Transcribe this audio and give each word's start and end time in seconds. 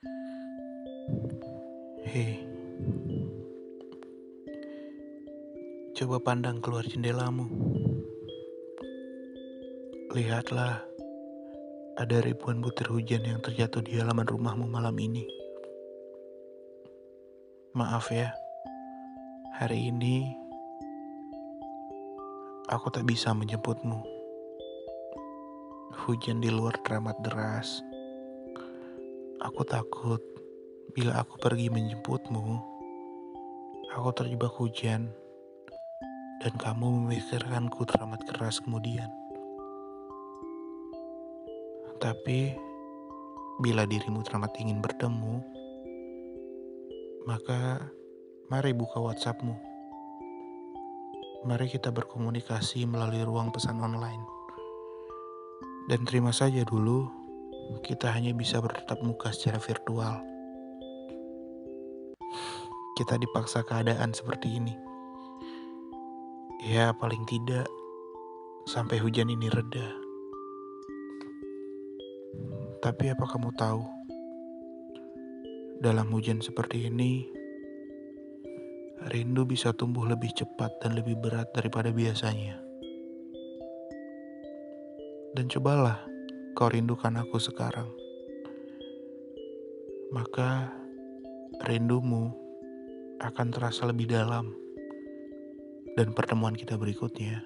Hei, 0.00 0.08
coba 5.92 6.16
pandang 6.24 6.64
keluar 6.64 6.88
jendelamu. 6.88 7.44
Lihatlah, 10.16 10.80
ada 12.00 12.16
ribuan 12.24 12.64
butir 12.64 12.88
hujan 12.88 13.28
yang 13.28 13.44
terjatuh 13.44 13.84
di 13.84 14.00
halaman 14.00 14.24
rumahmu 14.24 14.72
malam 14.72 14.96
ini. 14.96 15.28
Maaf 17.76 18.08
ya, 18.08 18.32
hari 19.60 19.92
ini 19.92 20.32
aku 22.72 22.88
tak 22.88 23.04
bisa 23.04 23.36
menjemputmu. 23.36 24.00
Hujan 26.08 26.40
di 26.40 26.48
luar 26.48 26.80
teramat 26.80 27.20
deras. 27.20 27.84
Aku 29.40 29.64
takut 29.64 30.20
bila 30.92 31.24
aku 31.24 31.40
pergi 31.40 31.72
menjemputmu, 31.72 32.60
aku 33.88 34.08
terjebak 34.12 34.52
hujan 34.60 35.08
dan 36.44 36.52
kamu 36.60 37.08
memikirkanku 37.08 37.88
teramat 37.88 38.20
keras 38.28 38.60
kemudian. 38.60 39.08
Tapi, 41.96 42.52
bila 43.64 43.88
dirimu 43.88 44.20
teramat 44.28 44.52
ingin 44.60 44.84
bertemu, 44.84 45.40
maka 47.24 47.80
mari 48.52 48.76
buka 48.76 49.00
WhatsAppmu. 49.00 49.56
Mari 51.48 51.72
kita 51.72 51.88
berkomunikasi 51.88 52.84
melalui 52.84 53.24
ruang 53.24 53.48
pesan 53.48 53.80
online. 53.80 54.20
Dan 55.88 56.04
terima 56.04 56.28
saja 56.28 56.60
dulu, 56.60 57.19
kita 57.86 58.10
hanya 58.10 58.34
bisa 58.34 58.58
bertatap 58.58 58.98
muka 59.06 59.30
secara 59.30 59.62
virtual 59.62 60.30
kita 63.00 63.16
dipaksa 63.16 63.64
keadaan 63.64 64.12
seperti 64.12 64.60
ini. 64.60 64.76
Ya, 66.60 66.92
paling 66.92 67.24
tidak 67.24 67.64
sampai 68.68 69.00
hujan 69.00 69.32
ini 69.32 69.48
reda. 69.48 69.88
Tapi 72.84 73.08
apa 73.08 73.24
kamu 73.24 73.56
tahu? 73.56 73.80
Dalam 75.80 76.12
hujan 76.12 76.44
seperti 76.44 76.92
ini, 76.92 77.24
rindu 79.08 79.48
bisa 79.48 79.72
tumbuh 79.72 80.04
lebih 80.04 80.36
cepat 80.36 80.84
dan 80.84 80.92
lebih 80.92 81.16
berat 81.24 81.48
daripada 81.56 81.88
biasanya. 81.88 82.60
Dan 85.32 85.48
cobalah 85.48 86.09
kau 86.60 86.68
rindukan 86.68 87.16
aku 87.16 87.40
sekarang. 87.40 87.88
Maka 90.12 90.68
rindumu 91.64 92.36
akan 93.16 93.48
terasa 93.48 93.88
lebih 93.88 94.04
dalam, 94.12 94.52
dan 95.96 96.12
pertemuan 96.12 96.52
kita 96.52 96.76
berikutnya 96.76 97.40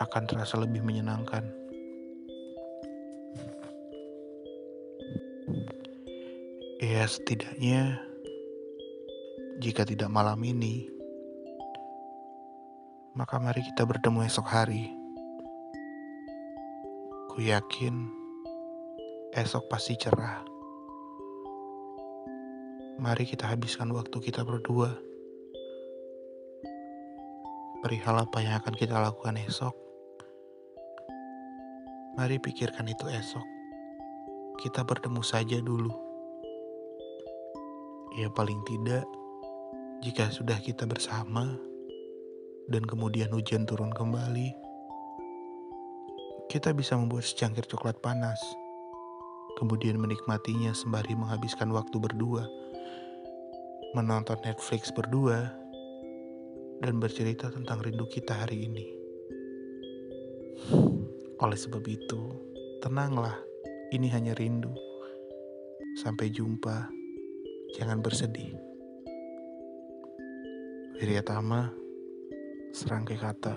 akan 0.00 0.24
terasa 0.24 0.56
lebih 0.56 0.80
menyenangkan. 0.80 1.52
Ya, 6.80 7.04
setidaknya 7.04 8.00
jika 9.60 9.84
tidak 9.84 10.08
malam 10.08 10.40
ini, 10.48 10.88
maka 13.12 13.36
mari 13.36 13.60
kita 13.68 13.84
bertemu 13.84 14.24
esok 14.24 14.48
hari. 14.48 14.97
Ku 17.38 17.46
yakin 17.46 17.94
esok 19.30 19.70
pasti 19.70 19.94
cerah. 19.94 20.42
Mari 22.98 23.30
kita 23.30 23.46
habiskan 23.46 23.94
waktu 23.94 24.18
kita 24.18 24.42
berdua. 24.42 24.90
Perihal 27.78 28.26
apa 28.26 28.42
yang 28.42 28.58
akan 28.58 28.74
kita 28.74 28.98
lakukan 28.98 29.38
esok. 29.38 29.70
Mari 32.18 32.42
pikirkan 32.42 32.90
itu 32.90 33.06
esok. 33.06 33.46
Kita 34.58 34.82
bertemu 34.82 35.22
saja 35.22 35.62
dulu. 35.62 35.94
Ya 38.18 38.26
paling 38.34 38.66
tidak, 38.66 39.06
jika 40.02 40.26
sudah 40.34 40.58
kita 40.58 40.90
bersama 40.90 41.54
dan 42.66 42.82
kemudian 42.82 43.30
hujan 43.30 43.62
turun 43.62 43.94
kembali, 43.94 44.67
kita 46.48 46.72
bisa 46.72 46.96
membuat 46.96 47.28
secangkir 47.28 47.68
coklat 47.68 48.00
panas, 48.00 48.40
kemudian 49.60 50.00
menikmatinya 50.00 50.72
sembari 50.72 51.12
menghabiskan 51.12 51.68
waktu 51.72 51.96
berdua 52.00 52.48
menonton 53.96 54.36
Netflix 54.44 54.92
berdua, 54.92 55.48
dan 56.84 57.00
bercerita 57.00 57.48
tentang 57.48 57.80
rindu 57.80 58.04
kita 58.04 58.36
hari 58.36 58.68
ini. 58.68 58.86
Oleh 61.40 61.56
sebab 61.56 61.80
itu, 61.88 62.20
tenanglah, 62.84 63.34
ini 63.94 64.12
hanya 64.12 64.36
rindu. 64.36 64.70
Sampai 65.96 66.28
jumpa, 66.28 66.92
jangan 67.80 68.04
bersedih. 68.04 68.52
Wiryatama, 71.00 71.72
serangkai 72.74 73.16
kata. 73.16 73.56